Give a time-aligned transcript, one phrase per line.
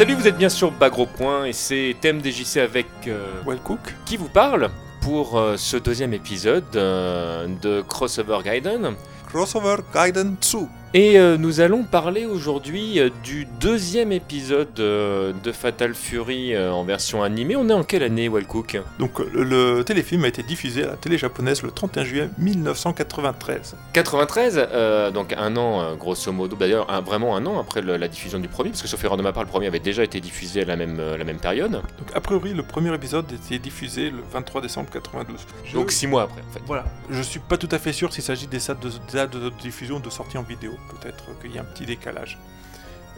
[0.00, 4.16] Salut, vous êtes bien sur Bagro Point et c'est Thème DJC avec euh, Wellcook qui
[4.16, 4.70] vous parle
[5.02, 8.94] pour euh, ce deuxième épisode euh, de Crossover Gaiden.
[9.28, 10.79] Crossover Gaiden 2.
[10.92, 16.82] Et euh, nous allons parler aujourd'hui euh, du deuxième épisode euh, de Fatal Fury en
[16.82, 17.54] version animée.
[17.54, 21.16] On est en quelle année, Wellcook Donc le, téléfilm a été diffusé à la télé
[21.16, 23.76] japonaise le 31 juillet 1993.
[23.92, 28.08] 93, euh, donc un an grosso modo, d'ailleurs un- vraiment un an après le- la
[28.08, 30.18] diffusion du premier, parce que sauf erreur de ma part, le premier avait déjà été
[30.20, 31.82] diffusé à la même, la même période, Donc
[32.16, 35.38] a priori le premier épisode était diffusé le 23 décembre 92.
[35.64, 36.60] Je- donc six mois après en fait.
[36.66, 39.50] voilà, je suis pas tout à fait sûr s'il s'agit des dates de, dates de
[39.62, 40.72] diffusion ou de sortie en vidéo.
[40.88, 42.38] Peut-être qu'il y a un petit décalage.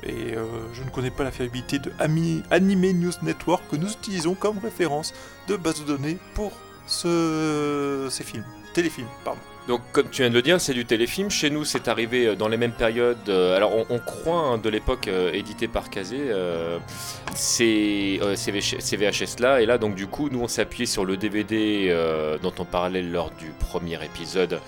[0.05, 3.91] Et euh, je ne connais pas la fiabilité de Ami- Anime News Network que nous
[3.93, 5.15] utilisons comme référence
[5.49, 6.53] de base de données pour
[6.87, 8.45] ce- ces films.
[8.75, 9.39] Téléfilms, pardon.
[9.69, 11.31] Donc, comme tu viens de le dire, c'est du téléfilm.
[11.31, 13.17] Chez nous, c'est arrivé euh, dans les mêmes périodes.
[13.29, 16.33] euh, alors, on, croit hein, de l'époque euh, édité par Kazé,
[17.35, 19.61] ces, ces VH ces VHS-là.
[19.63, 21.95] Et là, donc, du coup, nous, on s'est appuyé sur le DVD
[22.43, 24.61] dont on parlait lors du premier épisode.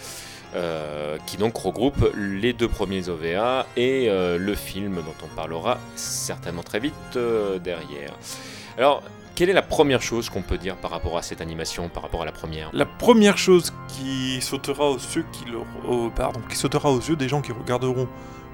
[0.54, 5.78] Euh, qui donc regroupe les deux premiers OVA et euh, le film dont on parlera
[5.96, 8.12] certainement très vite euh, derrière.
[8.78, 9.02] Alors,
[9.34, 12.22] quelle est la première chose qu'on peut dire par rapport à cette animation, par rapport
[12.22, 12.70] à la première?
[12.72, 15.44] La première chose qui sautera aux yeux, qui,
[16.14, 18.06] pardon, qui sautera aux yeux des gens qui regarderont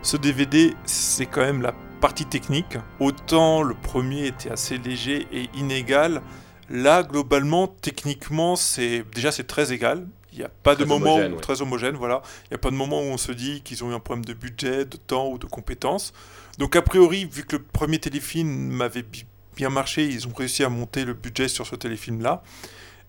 [0.02, 2.78] ce DVD, c'est quand même la partie technique.
[2.98, 6.22] Autant le premier était assez léger et inégal,
[6.70, 10.06] là globalement, techniquement, c'est déjà c'est très égal.
[10.32, 12.22] Il n'y a pas de moment homogène, où- très homogène, voilà.
[12.44, 14.24] Il n'y a pas de moment où on se dit qu'ils ont eu un problème
[14.24, 16.12] de budget, de temps ou de compétences.
[16.58, 19.24] Donc a priori, vu que le premier téléfilm avait bi-
[19.56, 22.42] bien marché, ils ont réussi à monter le budget sur ce téléfilm-là.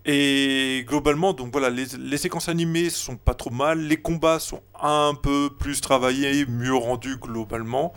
[0.03, 4.63] Et globalement, donc voilà, les, les séquences animées sont pas trop mal, les combats sont
[4.81, 7.93] un peu plus travaillés, mieux rendus globalement.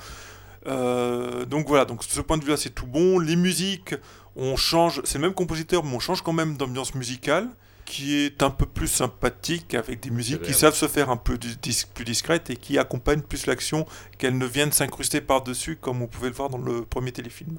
[0.67, 3.19] Euh, donc voilà, donc de ce point de vue-là, c'est tout bon.
[3.19, 3.95] Les musiques,
[4.37, 7.49] on change, c'est le même compositeur, mais on change quand même d'ambiance musicale,
[7.85, 11.39] qui est un peu plus sympathique, avec des musiques qui savent se faire un peu
[11.39, 13.87] dis- plus discrètes et qui accompagnent plus l'action,
[14.19, 17.59] qu'elles ne viennent s'incruster par-dessus, comme on pouvait le voir dans le premier téléfilm.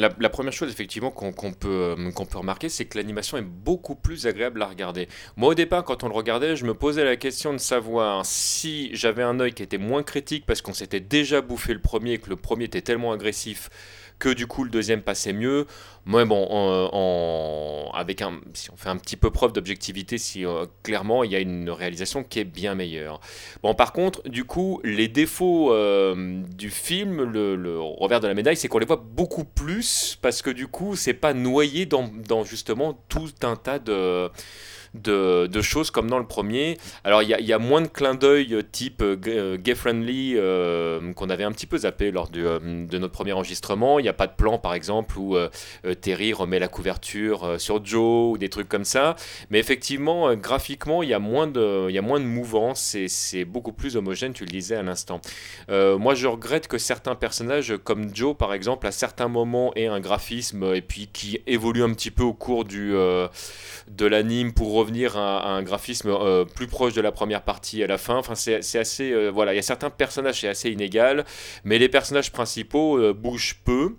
[0.00, 4.62] La, première chose effectivement euh, qu'on peut remarquer, c'est que l'animation est beaucoup plus agréable
[4.62, 5.08] à regarder.
[5.36, 8.90] Moi au départ, quand on le regardait, je me posais la question de savoir si
[8.94, 12.18] j'avais un œil qui était moins critique parce qu'on s'était déjà bouffé le premier et
[12.18, 13.70] que le premier était tellement agressif
[14.18, 15.66] que du coup le deuxième passait mieux.
[16.06, 21.24] Moi, bon, avec un, si on fait un petit peu preuve d'objectivité, si euh, clairement
[21.24, 23.20] il y a une réalisation qui est bien meilleure.
[23.62, 28.56] Bon, par contre, du coup, les défauts euh, du film, le, revers de la médaille,
[28.56, 32.44] c'est qu'on les voit beaucoup plus parce que du coup, c'est pas noyé dans, dans
[32.44, 34.30] justement tout un tas de.
[34.92, 36.76] De, de choses comme dans le premier.
[37.04, 40.34] Alors il y, a- moins de clins d'œil euh, type gay- gay-friendly
[41.14, 44.00] qu'on avait un petit peu zappé lors du, euh, de notre premier enregistrement.
[44.00, 45.36] Il n'y a pas de plan par exemple où
[45.94, 49.16] Terry remet la couverture euh, sur Joe ou des trucs comme ça.
[49.50, 52.24] Mais effectivement, euh, graphiquement, il y a moins de, il y a moins de
[52.94, 55.20] et c'est beaucoup plus homogène, tu le disais à l'instant.
[55.68, 59.86] Euh, moi, je regrette que certains personnages, comme Joe par exemple, à certains moments aient
[59.86, 63.28] un graphisme euh, et puis qui évolue un petit peu au cours du, euh,
[63.90, 67.86] de l'anime pour revenir à, un graphisme euh, plus proche de la première partie à
[67.86, 68.16] la fin.
[68.16, 71.24] Enfin, c'est assez, euh, voilà, il y a certains personnages, c'est assez inégal,
[71.64, 73.96] mais les personnages principaux euh, bougent peu.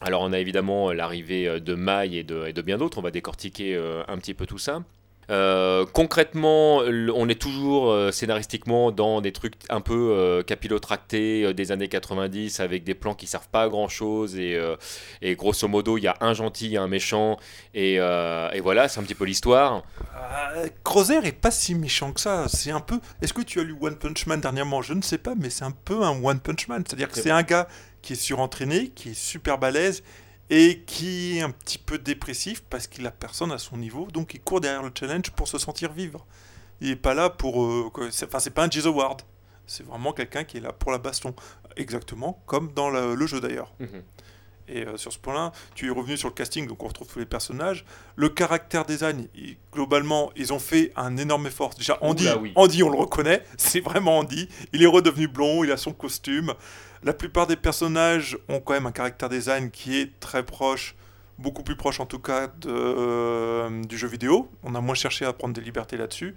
[0.00, 2.98] Alors on a évidemment euh, l'arrivée euh, de Mai et de, et de bien d'autres,
[2.98, 4.82] on va décortiquer euh, un petit peu tout ça.
[5.30, 11.72] Euh, concrètement, on est toujours euh, scénaristiquement dans des trucs un peu euh, capillotractés des
[11.72, 14.60] années 90 avec des plans qui servent pas à grand chose et,
[15.22, 17.38] et grosso modo il y a un gentil et un méchant
[17.72, 19.82] et, et voilà c'est un petit peu l'histoire.
[20.84, 22.44] Crozer est pas si méchant que ça.
[22.48, 23.00] C'est un peu.
[23.22, 24.82] Est-ce que tu as lu One Punch Man dernièrement?
[24.82, 26.84] Je ne sais pas, mais c'est un peu un One Punch Man.
[26.86, 27.66] C'est-à-dire que C'est c'est un gars
[28.04, 30.02] qui est surentraîné, qui est super balèze
[30.50, 34.34] et qui est un petit peu dépressif parce qu'il a personne à son niveau, donc
[34.34, 36.26] il court derrière le challenge pour se sentir vivre.
[36.80, 37.64] Il est pas là pour.
[37.64, 39.22] euh, c'est- Enfin, c'est pas un Jizz Award.
[39.66, 41.34] C'est vraiment quelqu'un qui est là pour la baston.
[41.76, 43.72] Exactement comme dans le, le jeu d'ailleurs.
[43.80, 44.02] Mhm.
[44.68, 47.18] Et euh, sur ce point-là, tu es revenu sur le casting, donc on retrouve tous
[47.18, 47.84] les personnages.
[48.16, 49.28] Le caractère design,
[49.72, 51.74] globalement, ils ont fait un énorme effort.
[51.76, 54.48] Déjà, Andy, Andy on le reconnaît, c'est vraiment Andy.
[54.72, 56.54] Il est redevenu blond, il a son costume.
[57.02, 60.94] La plupart des personnages ont quand même un caractère design qui est très proche,
[61.38, 64.50] beaucoup plus proche en tout cas de, euh, du jeu vidéo.
[64.62, 66.34] On a moins cherché à prendre des libertés là-dessus,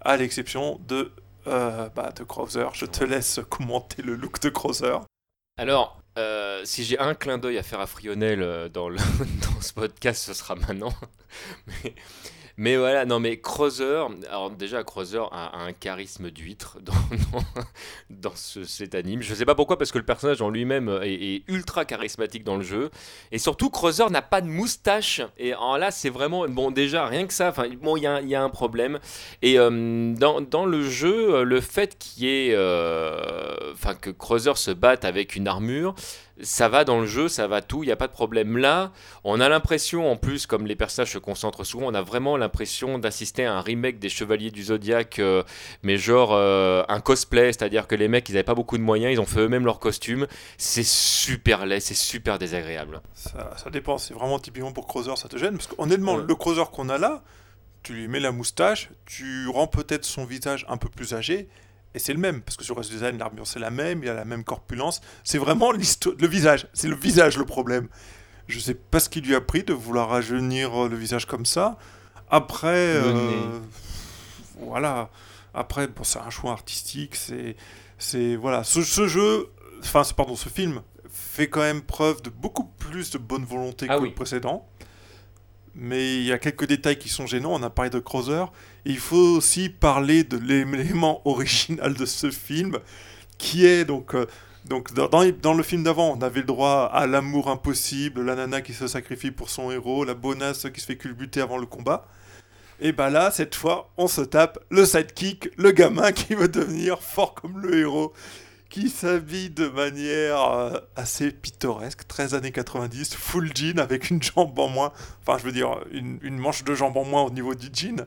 [0.00, 1.10] à l'exception de,
[1.48, 2.66] euh, bah, de Krauser.
[2.72, 4.98] Je te laisse commenter le look de Krauser.
[5.58, 8.96] Alors, euh, si j'ai un clin d'œil à faire à Frionel euh, dans, le,
[9.42, 10.94] dans ce podcast, ce sera maintenant.
[12.58, 16.78] mais voilà, non, mais Creuser, alors déjà, Creuser a, un charisme d'huître
[18.10, 19.20] dans, cet anime.
[19.20, 22.62] Je sais pas pourquoi, parce que le personnage en lui-même est, ultra charismatique dans le
[22.62, 22.90] jeu.
[23.30, 25.20] Et surtout, Creuser n'a pas de moustache.
[25.36, 26.48] Et en là, c'est vraiment.
[26.48, 29.00] Bon, déjà, rien que ça, bon, il y a, un problème.
[29.42, 32.54] Et euh, dans, le jeu, le fait qu'il y ait.
[32.54, 35.94] Euh, enfin, que Creuser se batte avec une armure
[36.42, 38.56] ça va dans le jeu, ça va tout, il n'y a pas de problème.
[38.58, 38.92] Là,
[39.24, 42.98] on a l'impression, en plus, comme les personnages se concentrent souvent, on a vraiment l'impression
[42.98, 45.42] d'assister à un remake des Chevaliers du Zodiac, euh,
[45.82, 49.12] mais genre euh, un cosplay, c'est-à-dire que les mecs, ils n'avaient pas beaucoup de moyens,
[49.12, 50.26] ils ont fait eux-mêmes leur costume.
[50.58, 53.00] C'est super laid, c'est super désagréable.
[53.14, 56.64] Ça, ça dépend, c'est vraiment typiquement pour Creuser, ça te gêne, parce qu'honnêtement, le Creuser
[56.72, 57.22] qu'on a là,
[57.82, 61.48] tu lui mets la moustache, tu rends peut-être son visage un peu plus âgé,
[61.96, 64.02] et c'est le même, parce que sur le reste du design, l'armure c'est la même,
[64.02, 65.00] il a la même corpulence.
[65.24, 66.68] C'est vraiment le visage.
[66.74, 67.88] C'est le visage le problème.
[68.48, 71.46] Je sais pas ce qui lui a pris de vouloir rajeunir euh, le visage comme
[71.46, 71.78] ça.
[72.28, 73.60] Après, euh,
[74.58, 75.08] voilà.
[75.54, 77.16] Après, bon, c'est un choix artistique.
[77.16, 77.56] C'est,
[77.96, 78.62] c'est voilà.
[78.62, 79.48] Ce, jeu,
[79.80, 83.98] enfin, pardon, ce film fait quand même preuve de beaucoup plus de bonne volonté ah
[83.98, 84.68] que le précédent
[85.76, 87.52] mais il y a quelques détails qui sont gênants.
[87.52, 88.46] On a parlé de Crowther.
[88.84, 92.78] Il faut aussi parler de l'élément original de ce film,
[93.38, 94.14] qui est donc.
[94.14, 94.26] Euh,
[94.64, 98.62] donc dans, dans, le film d'avant, on avait le droit à l'amour impossible, la nana
[98.62, 102.08] qui se sacrifie pour son héros, la bonasse qui se fait culbuter avant le combat.
[102.80, 107.00] Et bah là, cette fois, on se tape le sidekick, le gamin qui veut devenir
[107.00, 108.12] fort comme le héros
[108.76, 114.58] qui s'habille de manière euh, assez pittoresque, 13 années 90, full jean avec une jambe
[114.58, 114.92] en moins,
[115.22, 118.04] enfin je veux dire une, manche de jambe en moins au niveau du jean,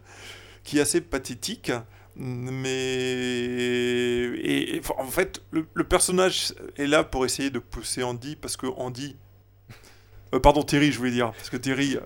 [0.63, 1.71] qui est assez pathétique.
[2.15, 2.83] Mais
[4.43, 9.15] et, en fait, le, personnage est là pour essayer de pousser Andy parce que Andy,
[10.35, 11.97] euh, pardon Terry, je voulais dire, parce que Terry,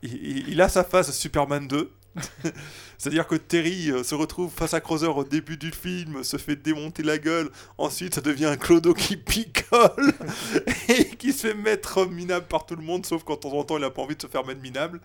[0.00, 1.92] il, il a sa phase Superman 2
[2.98, 6.56] C'est-à-dire que Terry euh, se retrouve face à Crowther au début du film, se fait
[6.56, 10.12] démonter la gueule, ensuite ça devient un clodo qui picole
[10.88, 13.64] et qui se fait mettre minable par tout le monde, sauf quand de temps en
[13.64, 15.00] temps il n'a pas envie de se faire mettre minable.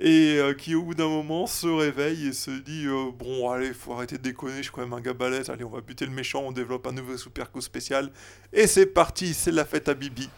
[0.00, 3.74] Et euh, qui au bout d'un moment se réveille et se dit euh, Bon, allez,
[3.74, 6.06] faut arrêter de déconner, je suis quand même un gars balèze, allez, on va buter
[6.06, 8.12] le méchant, on développe un nouveau super coup spécial.
[8.52, 10.28] Et c'est parti, c'est la fête à Bibi.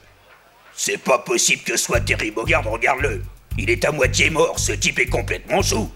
[0.72, 3.20] C'est pas possible que ce soit Terry Bogard, regarde-le
[3.58, 5.90] il est à moitié mort, ce type est complètement sous.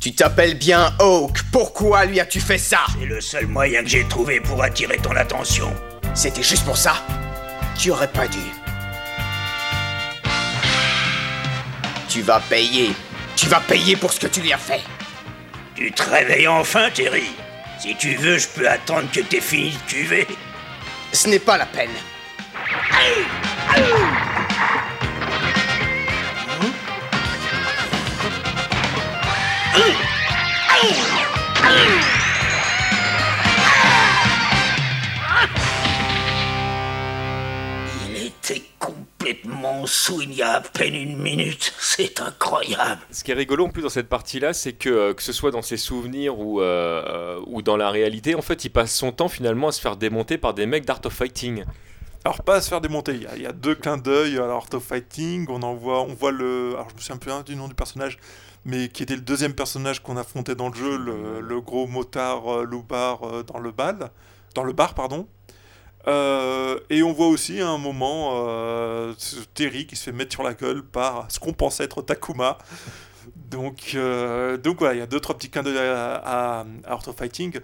[0.00, 2.80] Tu t'appelles bien Hawk, pourquoi lui as-tu fait ça?
[2.98, 5.72] C'est le seul moyen que j'ai trouvé pour attirer ton attention.
[6.14, 6.94] C'était juste pour ça?
[7.76, 8.38] Tu aurais pas dû.
[12.08, 12.92] Tu vas payer.
[13.36, 14.80] Tu vas payer pour ce que tu lui as fait.
[15.74, 17.30] Tu te réveilles enfin, Terry
[17.78, 20.26] Si tu veux, je peux attendre que t'aies fini de cuver.
[21.12, 21.90] Ce n'est pas la peine.
[29.78, 29.84] Il
[38.26, 41.72] était complètement sous il y a à peine une minute.
[41.78, 43.00] C'est incroyable.
[43.12, 45.52] Ce qui est rigolo en plus dans cette partie-là, c'est que euh, que ce soit
[45.52, 49.28] dans ses souvenirs ou, euh, ou dans la réalité, en fait, il passe son temps
[49.28, 51.64] finalement à se faire démonter par des mecs d'Art of Fighting.
[52.24, 54.82] Alors pas à se faire démonter, il y a, deux clins d'œil à Art of
[54.82, 56.72] Fighting, on en voit, on voit le...
[56.74, 58.18] Alors je me souviens plus du nom du personnage,
[58.64, 62.64] mais qui était le deuxième personnage qu'on affrontait dans le jeu, le, gros motard euh,
[62.64, 64.10] loupard euh, dans le bal,
[64.54, 65.26] dans le bar, pardon.
[66.06, 68.32] Euh, et on voit aussi à un moment
[69.54, 72.58] Terry qui se fait mettre sur la gueule par ce qu'on pensait être Takuma.
[73.36, 73.96] Donc,
[74.62, 77.58] donc voilà, il y a deux trois petits clins d'œil à, Art of Fighting,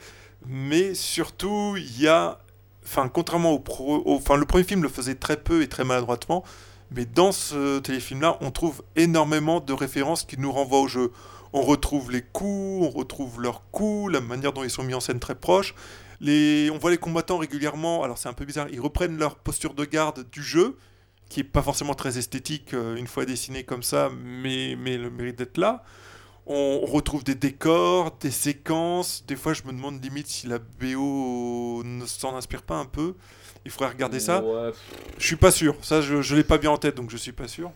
[0.47, 2.39] mais surtout il y a,
[2.85, 6.45] enfin contrairement au, pro, enfin le premier film le faisait très peu et très maladroitement.
[6.91, 11.11] Mais dans ce téléfilm-là, on trouve énormément de références qui nous renvoient au jeu.
[11.53, 15.01] On retrouve les coups, on retrouve leurs coups, la manière dont ils sont mis en
[15.01, 15.75] scène très proche.
[16.21, 19.85] On voit les combattants régulièrement, alors c'est un peu bizarre, ils reprennent leur posture de
[19.85, 20.77] garde du jeu,
[21.29, 25.11] qui est pas forcément très esthétique euh, une fois dessiné comme ça, mais, mais le
[25.11, 25.83] mérite d'être là.
[26.47, 29.25] On, retrouve des décors, des séquences.
[29.27, 33.15] Des fois, je me demande limite si la BO ne s'en inspire pas un peu.
[33.65, 34.43] Il faudrait regarder ça.
[34.43, 34.71] Ouais,
[35.19, 35.77] Je suis pas sûr.
[35.81, 37.73] Ça, je, je l'ai pas bien en tête, donc je suis pas sûr.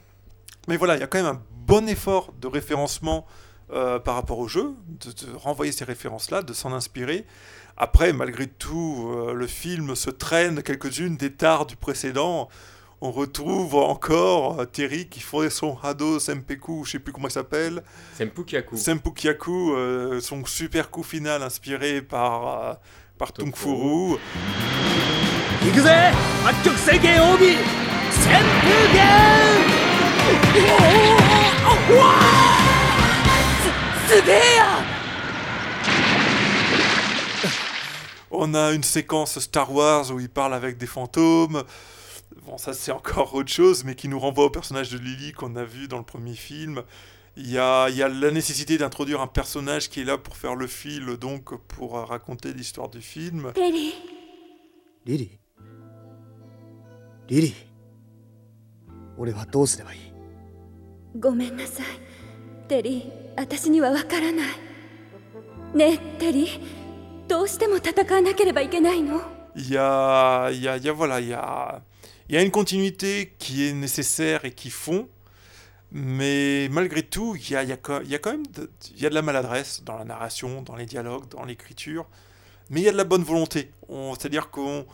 [0.69, 3.27] Mais voilà, il y a quand même un bon effort de référencement
[3.71, 7.27] euh, par rapport au jeu, de, de renvoyer ces références-là, de s'en inspirer.
[7.77, 12.49] Après, malgré tout, euh, le film se traîne quelques-unes des tares du précédent
[13.01, 17.33] on retrouve encore euh, Terry qui fait son Hado Sempeku, je sais plus comment il
[17.33, 17.83] s'appelle.
[18.17, 18.77] Sempukyaku.
[18.77, 22.75] Sempukyaku, euh, son super coup final inspiré par, euh,
[23.17, 23.53] par Tung
[38.31, 41.65] On a une séquence Star Wars où il parle avec des fantômes.
[42.47, 45.57] Bon, ça c'est encore autre chose, mais qui nous renvoie au personnage de Lily qu'on
[45.57, 46.83] a vu dans le premier film.
[47.37, 50.37] Il y a, il y a la nécessité d'introduire un personnage qui est là pour
[50.37, 53.53] faire le fil, donc pour raconter l'histoire du film.
[53.57, 53.95] Lily.
[55.07, 55.39] Lily.
[57.29, 57.55] Lily.
[59.19, 59.99] 俺はどうすればいい
[61.19, 61.87] ごめんなさい、
[62.69, 63.11] テリー。
[63.37, 64.49] 私にはわからない。
[65.75, 66.61] ねえ、テリー。
[67.27, 69.21] どうしても戦わなければいけないの
[69.57, 71.83] いやいやいや、voilà, il y a
[72.29, 75.09] il y a une continuité qui est nécessaire et qui fond,
[75.91, 78.71] mais malgré tout, il y a, quand- même de,
[79.01, 82.07] de la maladresse dans la narration, dans les dialogues, dans l'écriture,
[82.71, 83.71] mais il y a de la bonne volonté.
[83.89, 84.87] On- C'est-à-dire qu'on,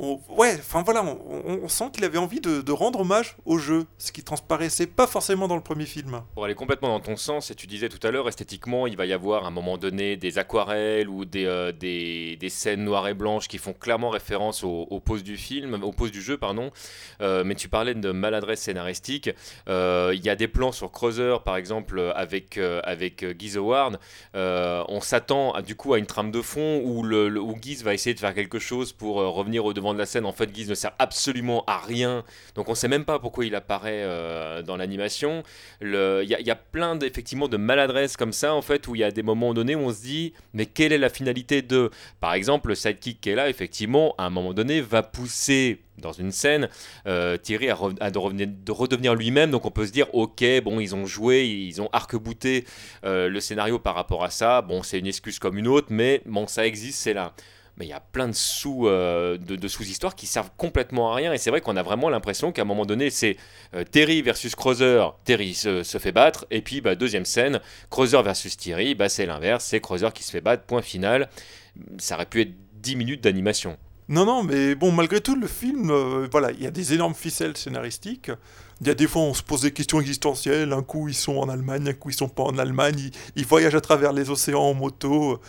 [0.00, 4.22] ouais, enfin voilà, on, sent qu'il avait envie de, rendre hommage au jeu, ce qui
[4.22, 6.22] transparaissait pas forcément dans le premier film.
[6.34, 9.06] Pour aller complètement dans ton sens, et tu disais tout à l'heure, esthétiquement, il va
[9.06, 13.08] y avoir à un moment donné des aquarelles ou des, euh, des, des scènes noires
[13.08, 16.70] et blanches qui font clairement référence aux, aux du film, aux poses du jeu, pardon.
[17.20, 19.30] Euh, mais tu parlais de maladresse scénaristique.
[19.68, 23.24] Euh, Il y a des plans sur Creuser, par exemple, avec, avec
[23.56, 23.98] Howard.
[24.34, 28.14] On s'attend du coup à une trame de fond où, le, où Guise va essayer
[28.14, 30.24] de faire quelque chose pour revenir au devant de la scène.
[30.26, 32.24] En fait, Guise ne sert absolument à rien.
[32.54, 35.42] Donc on sait même pas pourquoi il apparaît euh, dans l'animation.
[35.80, 35.88] Il
[36.26, 39.22] y, a- plein d'effectivement de maladresses comme ça en fait où il y a des
[39.22, 42.74] moments donnés où on se dit mais quelle est la finalité de par exemple le
[42.74, 46.68] sidekick qui est là effectivement à un moment donné va pousser dans une scène
[47.06, 50.78] euh, Thierry à de, revenir- de redevenir lui-même donc on peut se dire ok bon
[50.80, 52.64] ils ont joué ils ont arc-bouté
[53.04, 56.22] euh, le scénario par rapport à ça bon c'est une excuse comme une autre mais
[56.26, 57.32] bon ça existe c'est là
[57.76, 61.14] mais il y a plein de sous euh, de, de sous-histoires qui servent complètement à
[61.14, 63.36] rien et c'est vrai qu'on a vraiment l'impression qu'à un moment donné c'est
[63.74, 67.60] euh, Terry versus Creuser, Terry se, se fait battre, et puis bah, deuxième scène,
[67.90, 71.28] Creuser versus Terry, bah, c'est l'inverse, c'est Creuser qui se fait battre, point final.
[71.98, 73.76] Ça aurait pu être 10 minutes d'animation.
[74.08, 77.14] Non, non, mais bon, malgré tout, le film, euh, voilà, il y a des énormes
[77.14, 78.32] ficelles scénaristiques.
[78.80, 80.72] Il y a des fois, on se pose des questions existentielles.
[80.72, 82.98] Un coup, ils sont en Allemagne, un coup, ils sont pas en Allemagne.
[82.98, 85.40] Ils, ils voyagent à travers les océans en moto.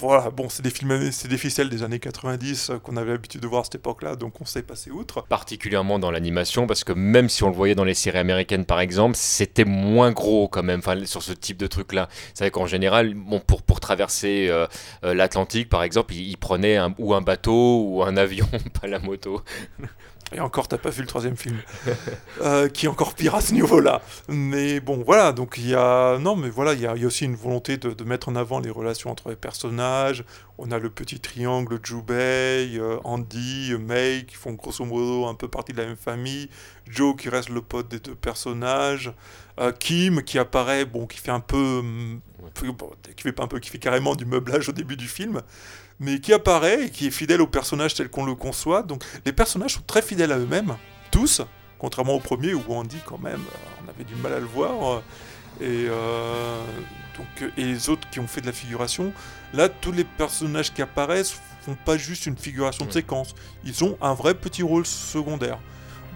[0.00, 3.40] Voilà, bon, c'est des films, c'est des ficelles des années 90 euh, qu'on avait l'habitude
[3.40, 5.22] de voir à cette époque-là, donc on sait passer outre.
[5.28, 8.80] Particulièrement dans l'animation, parce que même si on le voyait dans les séries américaines par
[8.80, 12.08] exemple, c'était moins gros quand même, sur ce type de truc-là.
[12.34, 14.66] C'est vrai qu'en général, bon, pour, pour traverser euh,
[15.04, 18.48] euh, l'Atlantique par exemple, ils ils prenaient un- ou un bateau ou un avion,
[18.80, 19.42] pas la moto.
[20.34, 21.56] Et encore, t'as pas vu le troisième film,
[22.40, 24.02] Euh, qui est encore pire à ce niveau-là.
[24.28, 26.18] Mais bon, voilà, donc il y a...
[26.18, 29.10] Non, mais voilà, il y a, aussi une volonté de, mettre en avant les relations
[29.10, 30.24] entre les personnages.
[30.58, 35.48] On a le petit triangle Jubei, euh, Andy, May, qui font grosso modo un peu
[35.48, 36.48] partie de la même famille.
[36.88, 39.12] Joe, qui reste le pote des deux personnages.
[39.60, 41.82] Euh, Kim, qui apparaît, bon, qui fait un peu...
[42.52, 45.42] qui fait un peu, qui fait carrément du meublage au début du film
[46.00, 48.82] mais qui apparaît et qui est fidèle au personnage tel qu'on le conçoit.
[48.82, 50.76] Donc les personnages sont très fidèles à eux-mêmes,
[51.12, 51.40] tous,
[51.78, 55.02] contrairement au premier où Andy quand même, euh, on avait du mal à le voir.
[55.60, 56.64] Et, euh,
[57.16, 59.12] donc, euh, et les autres qui ont fait de la figuration,
[59.52, 62.94] là tous les personnages qui apparaissent font pas juste une figuration de Ouais.
[62.94, 63.34] séquence,
[63.64, 65.58] ils ont un vrai petit rôle secondaire.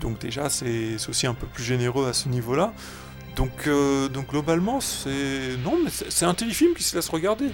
[0.00, 2.72] Donc déjà c'est aussi un peu plus généreux à ce niveau-là.
[3.38, 5.56] Donc, euh, donc globalement c'est...
[5.64, 7.50] Non mais c'est un téléfilm qui se laisse regarder.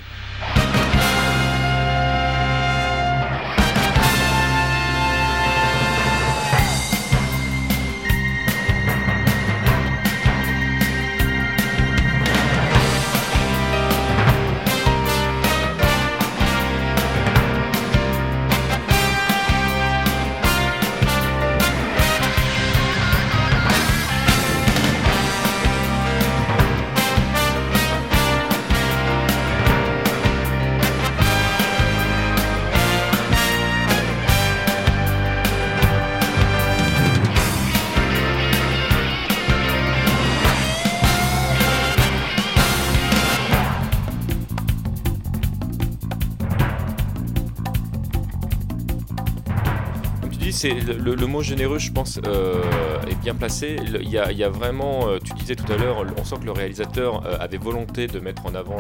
[50.72, 52.62] Le, mot généreux, je pense, euh,
[53.08, 53.76] est bien placé.
[53.82, 57.26] Il y a, vraiment, euh, tu disais tout à l'heure, on sent que le réalisateur
[57.26, 58.78] euh, avait volonté de mettre en avant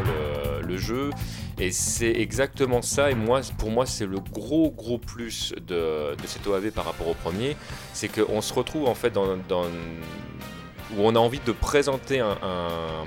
[0.62, 1.10] le, jeu,
[1.58, 3.10] et c'est exactement ça.
[3.10, 7.14] Et moi, pour moi, c'est le gros gros plus de, cet OAV par rapport au
[7.14, 7.56] premier,
[7.92, 9.24] c'est qu'on se retrouve en fait dans,
[10.96, 12.36] où on a envie de présenter un,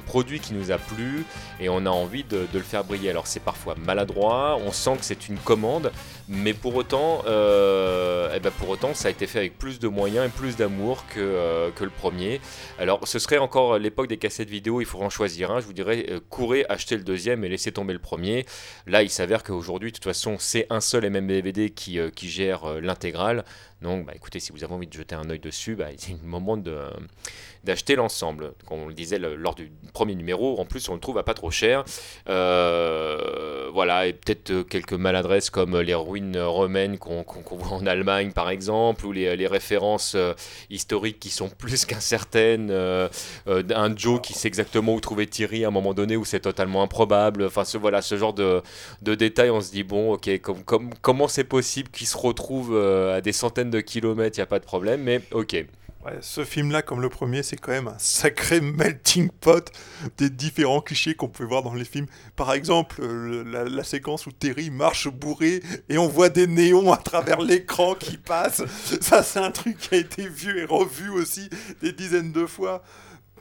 [0.06, 1.26] produit qui nous a plu
[1.60, 3.10] et on a envie de le faire briller.
[3.10, 5.92] Alors c'est parfois maladroit, on sent que c'est une commande,
[6.30, 9.88] mais pour autant, euh, eh ben pour autant, ça a été fait avec plus de
[9.88, 12.42] moyens et plus d'amour que, euh, que le premier.
[12.80, 15.62] Alors, ce serait encore l'époque des cassettes vidéo, il faudrait en choisir un.
[15.62, 18.46] Je vous dirais, euh, courez, achetez le deuxième et laissez tomber le premier.
[18.88, 22.30] Là, il s'avère qu'aujourd'hui, de toute façon, c'est un seul et même DVD qui, qui
[22.30, 23.46] gère l'intégrale.
[23.82, 26.28] Donc, bah, écoutez, si vous avez envie de jeter un œil dessus, bah, c'est le
[26.28, 28.54] moment d'acheter l'ensemble.
[28.68, 31.36] Comme on le disait lors du premier numéro, en plus on le trouve à pas
[31.36, 31.86] trop cher.
[32.26, 39.06] Voilà, et peut-être quelques maladresses comme les ruines romaines qu'on voit en Allemagne par exemple,
[39.06, 40.34] ou les, références euh,
[40.70, 42.70] historiques qui sont plus qu'incertaines.
[42.72, 43.08] Euh,
[43.48, 46.42] euh, un Joe qui sait exactement où trouver Thierry à un moment donné où c'est
[46.42, 47.46] totalement improbable.
[47.46, 48.62] Enfin, ce, voilà, ce genre de,
[49.02, 53.22] détails, on se dit, bon, ok, com- com- comment c'est possible qu'ils se retrouvent à
[53.22, 55.66] des centaines de kilomètres, il n'y a pas de problème, mais ok.
[56.08, 59.70] Ouais, ce film-là, comme le premier, c'est quand même un sacré melting pot
[60.18, 62.06] des différents clichés qu'on peut voir dans les films.
[62.38, 66.94] Par exemple, euh, la, la séquence où Terry marche bourré et on voit des néons
[66.94, 68.64] à travers l'écran qui passent.
[69.02, 71.50] Ça, c'est un truc qui a été vu et revu aussi
[71.82, 72.84] des dizaines de fois.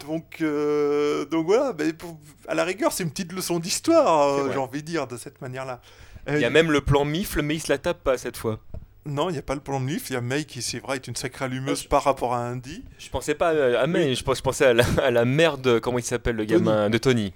[0.06, 2.18] Donc, euh, donc voilà, mais pour-
[2.48, 5.40] à la rigueur, c'est une petite leçon d'histoire, euh, j'ai envie de dire, de cette
[5.40, 5.80] manière-là.
[6.28, 8.58] Il y a même le plan mifle, mais il se la tape pas cette fois.
[9.06, 10.78] Non, il n'y a pas le plan de Leaf, il y a May qui, c'est
[10.80, 12.84] vrai, est une sacrée allumeuse Euh, je- par rapport à Andy.
[12.98, 15.98] Je pensais pas à, à May, je, pensais à la, à la mère de, comment
[15.98, 16.58] il s'appelle, le Tony.
[16.64, 17.32] gamin de Tony.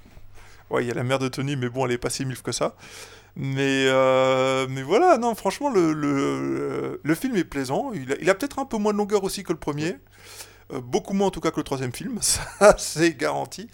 [0.71, 2.43] Ouais, il y a la mère de Tony, mais bon, elle est pas si milf
[2.43, 2.77] que ça.
[3.37, 7.93] Mais, euh, mais voilà, non, franchement, le, le, le film est plaisant.
[7.95, 9.97] Il a, peut-être un peu moins de longueur aussi que le premier.
[10.73, 13.69] Euh, beaucoup moins en tout cas que le troisième film, ça c'est garanti.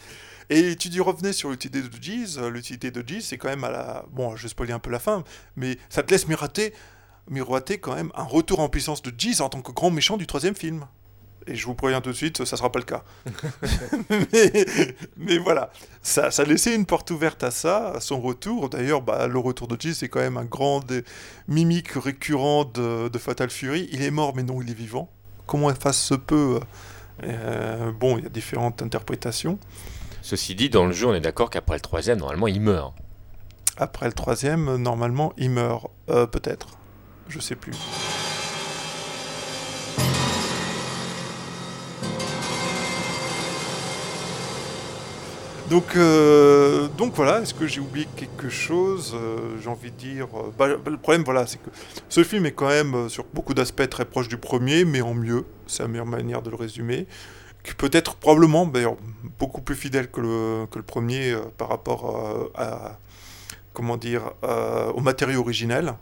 [0.48, 2.38] Et tu dis revenez sur l'utilité de Jeez.
[2.38, 4.04] Euh, L'utilité de Jeez, c'est quand même à la.
[4.12, 5.24] Bon, je vais spoiler un peu la fin,
[5.56, 6.72] mais ça te laisse miroiter,
[7.28, 10.26] miroiter quand même un retour en puissance de Jeez en tant que grand méchant du
[10.26, 10.86] troisième film.
[11.48, 13.04] Et je vous préviens tout de suite, ça sera pas le cas.
[14.10, 14.66] mais,
[15.16, 15.70] mais voilà,
[16.02, 18.68] ça, ça laissait une porte ouverte à ça, à son retour.
[18.68, 21.04] D'ailleurs, bah, le retour de Jeez, c'est quand même un grand des-
[21.46, 23.88] mimique récurrent de, de Fatal Fury.
[23.92, 25.08] Il est mort, mais non, il est vivant.
[25.46, 26.58] Comment efface se peut
[27.22, 29.60] euh, Bon, il y a différentes interprétations.
[30.22, 32.92] Ceci dit, dans le jeu, on est d'accord qu'après le troisième, normalement, il meurt.
[33.76, 35.90] Après le troisième, euh, normalement, il meurt.
[36.08, 36.75] Euh, Peut-être.
[37.28, 37.74] Je sais plus.
[45.70, 50.28] Donc, euh, donc voilà, est-ce que j'ai oublié quelque chose Euh, J'ai envie de dire...
[50.36, 51.70] euh, bah, bah, le problème, voilà, c'est que
[52.08, 55.44] ce film est quand même, sur beaucoup d'aspects, très proche du premier, mais en mieux.
[55.66, 57.08] C'est la meilleure manière de le résumer.
[57.64, 58.96] Que peut-être, probablement, d'ailleurs,
[59.40, 62.98] beaucoup plus fidèle que le, que le premier par rapport à
[63.72, 64.32] comment dire,
[64.94, 65.94] au matériau originel.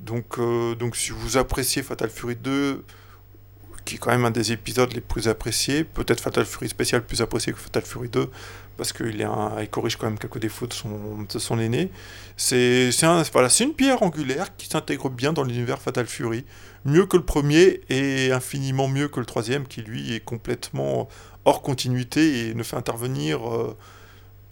[0.00, 2.84] Donc, euh, donc si vous appréciez Fatal Fury 2,
[3.84, 7.20] qui est quand même un des épisodes les plus appréciés, peut-être Fatal Fury spécial plus
[7.20, 8.30] apprécié que Fatal Fury 2,
[8.76, 9.28] parce qu'il
[9.70, 11.90] corrige quand même quelques défauts de son, de son aîné.
[12.36, 16.44] C'est un- voilà, une pierre angulaire qui s'intègre bien dans l'univers Fatal Fury,
[16.84, 21.08] mieux que le premier et infiniment mieux que le troisième, qui lui est complètement
[21.44, 23.76] hors continuité et ne fait intervenir euh,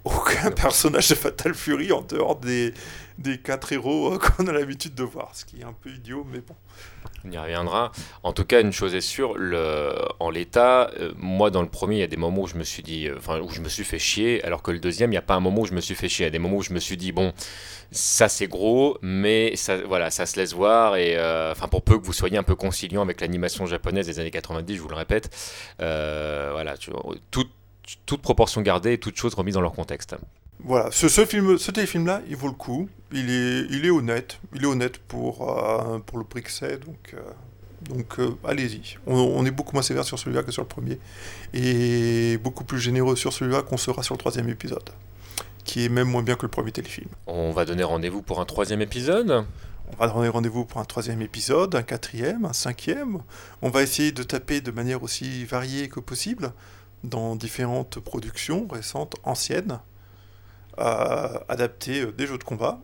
[0.04, 2.74] aucun personnage de Fatal Fury en dehors des,
[3.18, 6.26] des quatre héros euh, qu'on a l'habitude de voir, ce qui est un peu idiot,
[6.30, 6.54] mais bon.
[7.24, 7.92] On y reviendra.
[8.24, 11.96] En tout cas, une chose est sûre, le, en l'état, euh, moi dans le premier,
[11.96, 13.68] il y a des moments où je me suis dit, euh, enfin où je me
[13.68, 15.74] suis fait chier, alors que le deuxième, il n'y a pas un moment où je
[15.74, 16.24] me suis fait chier.
[16.24, 17.32] Il y a des moments où je me suis dit, bon,
[17.92, 20.96] ça c'est gros, mais ça, voilà, ça se laisse voir.
[20.96, 24.18] Et euh, enfin, pour peu que vous soyez un peu conciliant avec l'animation japonaise des
[24.18, 25.30] années 90, je vous le répète,
[25.78, 27.04] voilà, tu vois,
[28.06, 30.16] toute, proportion gardée et toute chose remise dans leur contexte.
[30.64, 32.88] Voilà, ce, ce film, ce téléfilm-là, il vaut le coup.
[33.12, 34.38] Il est, il est honnête.
[34.54, 36.78] Il est honnête pour, euh, pour le prix que c'est.
[36.84, 37.20] Donc, euh,
[37.82, 38.96] donc euh, allez-y.
[39.06, 41.00] On, on est beaucoup moins sévère sur celui-là que sur le premier.
[41.52, 44.88] Et beaucoup plus généreux sur celui-là qu'on sera sur le troisième épisode.
[45.64, 47.08] Qui est même moins bien que le premier téléfilm.
[47.26, 49.44] On va donner rendez-vous pour un troisième épisode?
[49.92, 53.18] On va donner rendez-vous pour un troisième épisode, un quatrième, un cinquième.
[53.60, 56.52] On va essayer de taper de manière aussi variée que possible
[57.04, 59.80] dans différentes productions récentes, anciennes,
[61.48, 62.78] adaptées euh, des jeux de combat.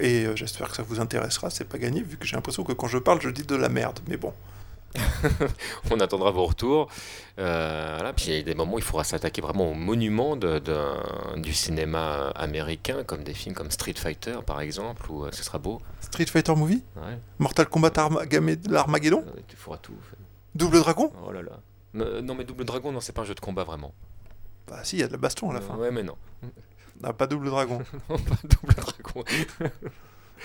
[0.00, 2.72] Et euh, j'espère que ça vous intéressera, c'est pas gagné, vu que j'ai l'impression que
[2.72, 4.00] quand je parle, je dis de la merde.
[4.08, 4.32] Mais bon,
[5.90, 6.88] on attendra vos retours.
[7.38, 8.12] Euh, voilà.
[8.12, 11.38] Puis il y a des moments où il faudra s'attaquer vraiment aux monuments de, de-
[11.40, 15.58] du cinéma américain, comme des films comme Street Fighter par exemple, où euh, ce sera
[15.58, 15.80] beau.
[16.00, 16.82] Street Fighter Movie?
[16.96, 19.94] Ouais, Mortal Kombat euh, tu feras tout.
[20.54, 21.12] Double Dragon?
[21.26, 21.58] Oh là là.
[21.96, 23.94] Euh, non mais Double Dragon, non, c'est pas un jeu de combat vraiment.
[24.68, 25.76] Bah si, il y a de la baston à la Euh, fin.
[25.76, 26.16] Ouais mais non.
[27.02, 27.78] Ah, pas Double Dragon.
[28.08, 29.24] Non, pas Double Dragon.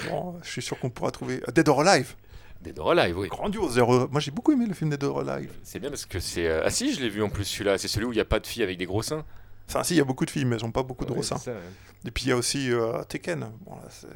[0.10, 1.42] Bon, je suis sûr qu'on pourra trouver...
[1.48, 2.16] Euh, Dead or Alive
[2.62, 3.28] Dead or Alive, oui.
[3.28, 3.78] Grandiose.
[3.80, 5.52] Moi j'ai beaucoup aimé le film Dead or Alive.
[5.64, 6.48] C'est bien parce que c'est...
[6.48, 7.78] euh, Ah si, je l'ai vu en plus celui-là.
[7.78, 9.26] C'est celui où il n'y a pas de filles avec des gros seins.
[9.68, 11.16] Enfin si, il y a beaucoup de films, mais elles ont pas beaucoup de Ouais,
[11.18, 11.38] gros seins.
[11.52, 11.58] ouais.
[12.06, 13.52] Et puis il y a aussi euh, Tekken.
[13.66, 14.08] Bon, là, c'est-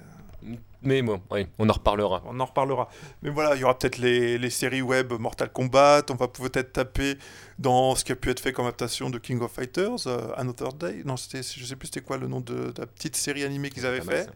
[0.82, 2.22] Mais bon, oui, on en reparlera.
[2.26, 2.90] on en reparlera.
[3.22, 6.04] Mais voilà, il y aura peut-être les, les séries web Mortal Kombat.
[6.10, 7.18] On va peut-être taper
[7.60, 10.74] dans ce qui a pu être fait comme adaptation de King of Fighters, euh, Another
[10.74, 11.02] Day.
[11.06, 13.70] Non, c'était, je sais plus c'était quoi le nom de, de la petite série animée
[13.70, 14.30] qu'ils avaient fait.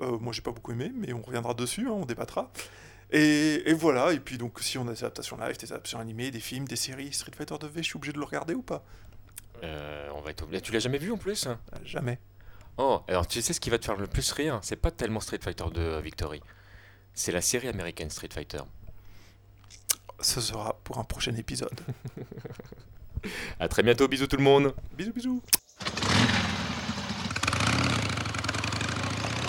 [0.00, 2.50] Euh, moi, j'ai pas beaucoup aimé, mais on reviendra dessus, hein, on débattra.
[3.10, 6.30] Et, et voilà, et puis donc si on a des adaptations live, des adaptations animées,
[6.30, 8.82] des films, des séries, Street Fighter 2V, je suis obligé de le regarder ou pas?
[9.62, 10.62] Euh, on va être obligé.
[10.62, 11.58] Tu l'as jamais vu en plus hein?
[11.84, 12.18] Jamais.
[12.77, 15.19] Oh, alors tu sais ce qui va te faire le plus rire C'est pas tellement
[15.19, 16.41] Street Fighter 2 euh, Victory.
[17.13, 18.61] C'est la série américaine Street Fighter.
[20.19, 21.79] Ce sera pour un prochain épisode.
[23.59, 25.41] À très bientôt, bisous tout le monde bisous, bisous.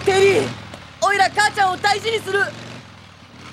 [0.09, 0.49] テリー
[1.03, 2.41] おいら母ちゃんを大事にする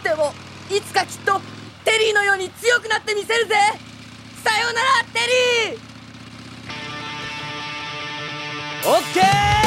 [0.02, 0.32] でも
[0.70, 1.42] いつかきっと
[1.84, 3.56] テリーのように強くなってみせるぜ
[4.42, 5.20] さようならテ
[5.70, 5.96] リー
[8.90, 9.59] オッケー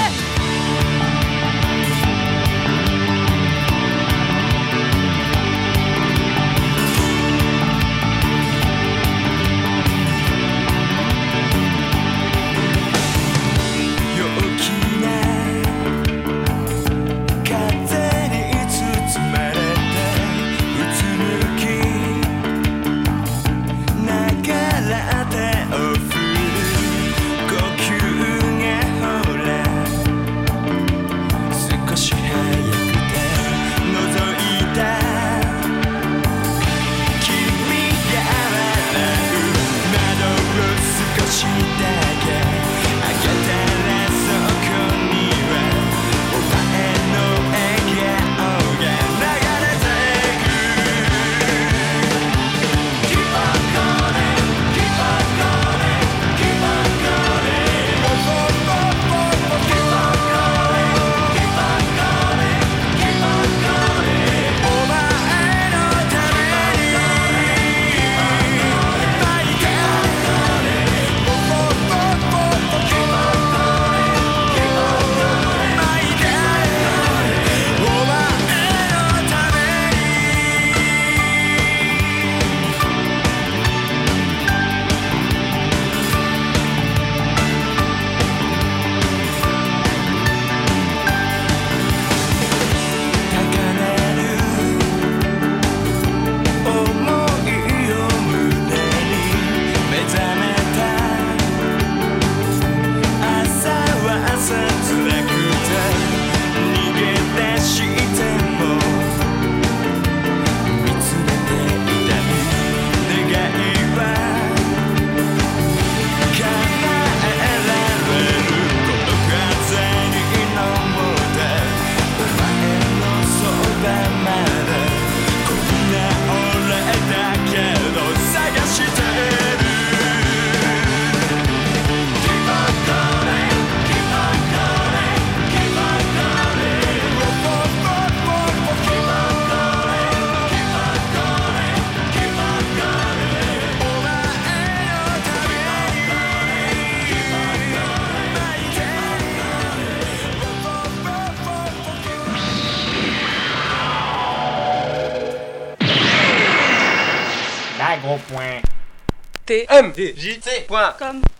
[159.53, 161.32] 回 TMDJC.com